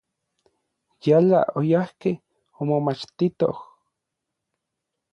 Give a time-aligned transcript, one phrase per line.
[1.07, 2.17] Yala oyajkej
[2.59, 3.55] omomachtitoj.